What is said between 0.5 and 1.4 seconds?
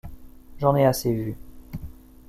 J’en ai assez vu.